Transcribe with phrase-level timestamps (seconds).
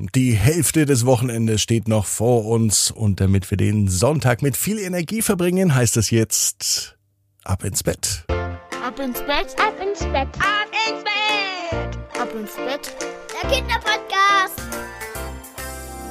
[0.00, 4.78] Die Hälfte des Wochenendes steht noch vor uns und damit wir den Sonntag mit viel
[4.78, 6.96] Energie verbringen, heißt es jetzt
[7.42, 8.24] ab ins Bett.
[8.28, 12.94] Ab ins Bett, ab ins Bett, ab ins Bett, ab ins Bett.
[13.42, 14.62] Der Kinderpodcast.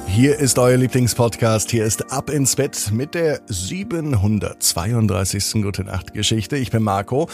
[0.06, 1.70] Hier ist euer Lieblingspodcast.
[1.70, 5.62] Hier ist Ab ins Bett mit der 732.
[5.62, 6.58] Gute Nacht Geschichte.
[6.58, 7.30] Ich bin Marco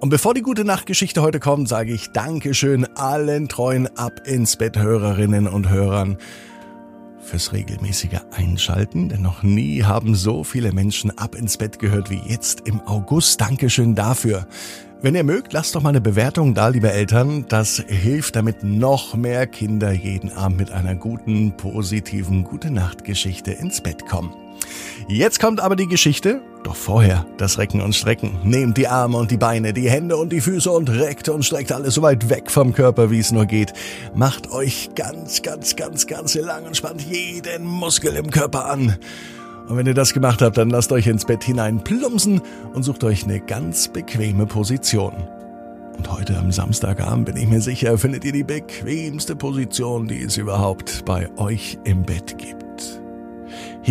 [0.00, 4.78] und bevor die gute Nachtgeschichte heute kommt, sage ich Dankeschön allen treuen Ab ins Bett
[4.78, 6.16] Hörerinnen und Hörern
[7.20, 12.20] fürs regelmäßige Einschalten, denn noch nie haben so viele Menschen Ab ins Bett gehört wie
[12.26, 13.40] jetzt im August.
[13.40, 14.46] Dankeschön dafür.
[15.02, 17.46] Wenn ihr mögt, lasst doch mal eine Bewertung da, liebe Eltern.
[17.48, 23.52] Das hilft, damit noch mehr Kinder jeden Abend mit einer guten, positiven Gute Nacht Geschichte
[23.52, 24.34] ins Bett kommen.
[25.08, 26.42] Jetzt kommt aber die Geschichte.
[26.62, 28.38] Doch vorher das Recken und Strecken.
[28.44, 31.72] Nehmt die Arme und die Beine, die Hände und die Füße und reckt und streckt
[31.72, 33.72] alles so weit weg vom Körper, wie es nur geht.
[34.14, 38.98] Macht euch ganz, ganz, ganz, ganz lang und spannt jeden Muskel im Körper an.
[39.68, 42.42] Und wenn ihr das gemacht habt, dann lasst euch ins Bett hinein plumpsen
[42.74, 45.14] und sucht euch eine ganz bequeme Position.
[45.96, 50.36] Und heute am Samstagabend bin ich mir sicher, findet ihr die bequemste Position, die es
[50.36, 52.69] überhaupt bei euch im Bett gibt.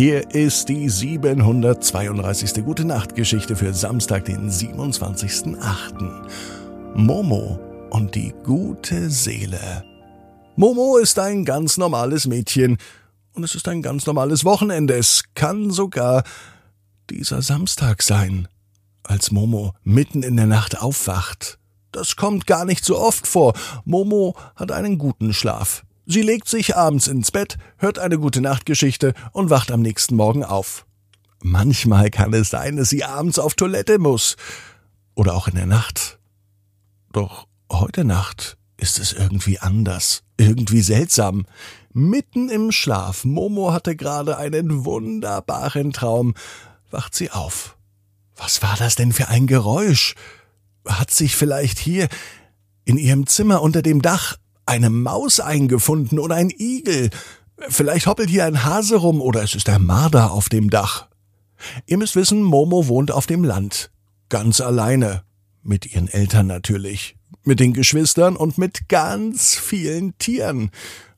[0.00, 2.64] Hier ist die 732.
[2.64, 6.26] Gute Nacht Geschichte für Samstag, den 27.08.
[6.94, 9.84] Momo und die gute Seele.
[10.56, 12.78] Momo ist ein ganz normales Mädchen
[13.34, 14.96] und es ist ein ganz normales Wochenende.
[14.96, 16.24] Es kann sogar
[17.10, 18.48] dieser Samstag sein,
[19.02, 21.58] als Momo mitten in der Nacht aufwacht.
[21.92, 23.52] Das kommt gar nicht so oft vor.
[23.84, 25.84] Momo hat einen guten Schlaf.
[26.10, 30.42] Sie legt sich abends ins Bett, hört eine gute Nachtgeschichte und wacht am nächsten Morgen
[30.42, 30.84] auf.
[31.40, 34.36] Manchmal kann es sein, dass sie abends auf Toilette muss.
[35.14, 36.18] Oder auch in der Nacht.
[37.12, 41.46] Doch heute Nacht ist es irgendwie anders, irgendwie seltsam.
[41.92, 46.34] Mitten im Schlaf, Momo hatte gerade einen wunderbaren Traum,
[46.90, 47.76] wacht sie auf.
[48.34, 50.16] Was war das denn für ein Geräusch?
[50.84, 52.08] Hat sich vielleicht hier
[52.84, 54.39] in ihrem Zimmer unter dem Dach
[54.70, 57.10] eine Maus eingefunden oder ein Igel.
[57.68, 61.08] Vielleicht hoppelt hier ein Hase rum oder es ist der Marder auf dem Dach.
[61.86, 63.90] Ihr müsst wissen, Momo wohnt auf dem Land.
[64.28, 65.24] Ganz alleine.
[65.62, 67.16] Mit ihren Eltern natürlich.
[67.42, 70.70] Mit den Geschwistern und mit ganz vielen Tieren.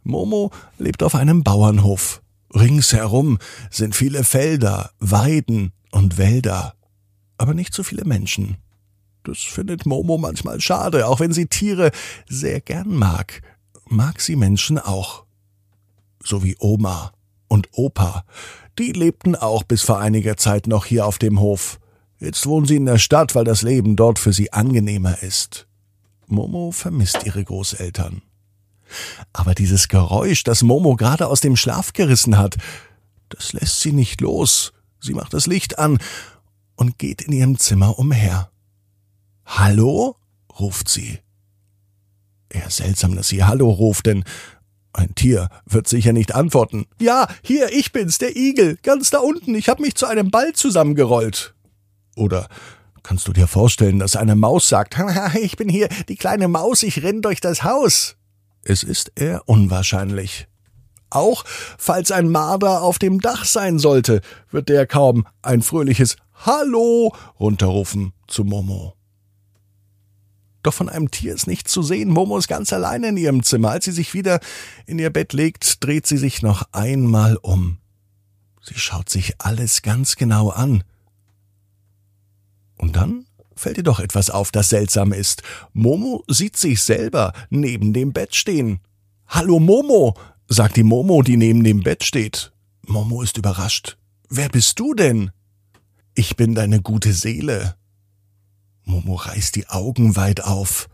[0.03, 2.23] Momo lebt auf einem Bauernhof.
[2.55, 3.39] Ringsherum
[3.71, 6.75] sind viele Felder, Weiden und Wälder.
[7.37, 8.57] Aber nicht so viele Menschen.
[9.25, 11.91] Das findet Momo manchmal schade, auch wenn sie Tiere
[12.29, 13.43] sehr gern mag.
[13.89, 15.25] Mag sie Menschen auch.
[16.23, 17.13] So wie Oma
[17.49, 18.25] und Opa.
[18.79, 21.79] Die lebten auch bis vor einiger Zeit noch hier auf dem Hof.
[22.19, 25.67] Jetzt wohnen sie in der Stadt, weil das Leben dort für sie angenehmer ist.
[26.27, 28.23] Momo vermisst ihre Großeltern.
[29.33, 32.57] Aber dieses Geräusch, das Momo gerade aus dem Schlaf gerissen hat,
[33.29, 34.73] das lässt sie nicht los.
[35.01, 35.99] Sie macht das Licht an
[36.77, 38.52] und geht in ihrem Zimmer umher.
[39.47, 40.17] Hallo?
[40.59, 41.19] ruft sie.
[42.49, 44.25] Eher seltsam, dass sie Hallo ruft, denn
[44.93, 46.87] ein Tier wird sicher nicht antworten.
[47.01, 50.53] Ja, hier, ich bin's, der Igel, ganz da unten, ich hab mich zu einem Ball
[50.53, 51.55] zusammengerollt.
[52.15, 52.49] Oder
[53.03, 54.97] kannst du dir vorstellen, dass eine Maus sagt,
[55.41, 58.17] ich bin hier, die kleine Maus, ich renn durch das Haus?
[58.65, 60.47] Es ist eher unwahrscheinlich.
[61.09, 61.45] Auch
[61.79, 64.21] falls ein Marder auf dem Dach sein sollte,
[64.51, 68.95] wird der kaum ein fröhliches Hallo runterrufen zu Momo.
[70.63, 72.09] Doch von einem Tier ist nichts zu sehen.
[72.09, 73.71] Momo ist ganz alleine in ihrem Zimmer.
[73.71, 74.41] Als sie sich wieder
[74.87, 77.79] in ihr Bett legt, dreht sie sich noch einmal um.
[78.63, 80.85] Sie schaut sich alles ganz genau an.
[82.79, 85.43] Und dann fällt ihr doch etwas auf, das seltsam ist.
[85.73, 88.81] Momo sieht sich selber neben dem Bett stehen.
[89.27, 90.15] Hallo Momo,
[90.49, 92.53] sagt die Momo, die neben dem Bett steht.
[92.87, 93.97] Momo ist überrascht.
[94.29, 95.31] Wer bist du denn?
[96.15, 97.77] Ich bin deine gute Seele,
[98.85, 100.89] Momo reißt die Augen weit auf.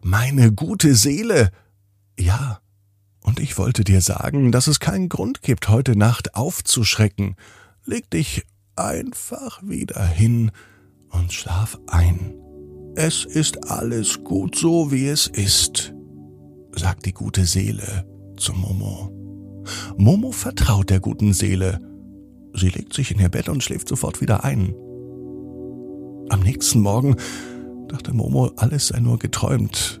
[0.00, 1.50] Meine gute Seele.
[2.18, 2.60] Ja,
[3.22, 7.36] und ich wollte dir sagen, dass es keinen Grund gibt, heute Nacht aufzuschrecken.
[7.84, 8.42] Leg dich
[8.76, 10.50] einfach wieder hin
[11.10, 12.34] und schlaf ein.
[12.96, 15.94] Es ist alles gut so, wie es ist,
[16.72, 18.06] sagt die gute Seele
[18.36, 19.10] zu Momo.
[19.96, 21.80] Momo vertraut der guten Seele.
[22.54, 24.74] Sie legt sich in ihr Bett und schläft sofort wieder ein.
[26.32, 27.16] Am nächsten Morgen
[27.88, 30.00] dachte Momo, alles sei nur geträumt.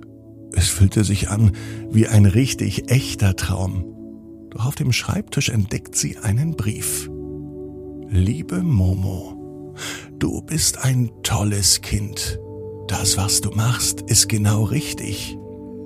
[0.54, 1.52] Es fühlte sich an
[1.90, 3.84] wie ein richtig echter Traum.
[4.48, 7.10] Doch auf dem Schreibtisch entdeckt sie einen Brief.
[8.08, 9.74] Liebe Momo,
[10.18, 12.40] du bist ein tolles Kind.
[12.88, 15.36] Das, was du machst, ist genau richtig.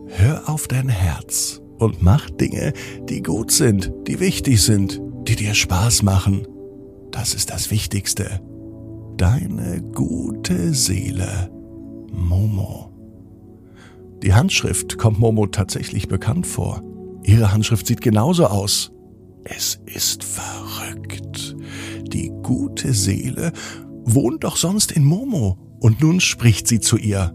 [0.07, 2.73] Hör auf dein Herz und mach Dinge,
[3.09, 6.47] die gut sind, die wichtig sind, die dir Spaß machen.
[7.11, 8.41] Das ist das Wichtigste.
[9.17, 11.51] Deine gute Seele,
[12.13, 12.93] Momo.
[14.23, 16.83] Die Handschrift kommt Momo tatsächlich bekannt vor.
[17.23, 18.93] Ihre Handschrift sieht genauso aus.
[19.45, 21.57] Es ist verrückt.
[22.13, 23.53] Die gute Seele
[24.05, 27.33] wohnt doch sonst in Momo und nun spricht sie zu ihr.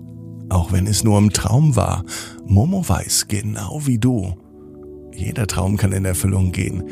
[0.50, 2.06] Auch wenn es nur im Traum war.
[2.46, 4.36] Momo weiß genau wie du.
[5.16, 6.84] Jeder Traum kann in Erfüllung gehen.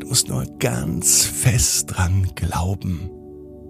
[0.00, 3.08] Du musst nur ganz fest dran glauben.